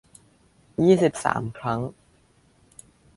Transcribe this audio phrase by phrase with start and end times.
[0.83, 1.79] ยี่สิบสาม ครั้ง